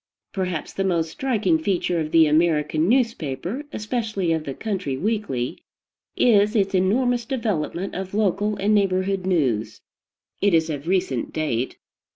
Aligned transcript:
Perhaps 0.33 0.73
the 0.73 0.83
most 0.83 1.11
striking 1.11 1.59
feature 1.59 1.99
of 1.99 2.09
the 2.09 2.25
American 2.25 2.89
newspaper, 2.89 3.65
especially 3.71 4.31
of 4.31 4.45
the 4.45 4.55
country 4.55 4.97
weekly, 4.97 5.59
is 6.17 6.55
its 6.55 6.73
enormous 6.73 7.23
development 7.23 7.93
of 7.93 8.15
local 8.15 8.57
and 8.57 8.73
neighborhood 8.73 9.27
news. 9.27 9.81
It 10.41 10.55
is 10.55 10.71
of 10.71 10.87
recent 10.87 11.33
date. 11.33 11.77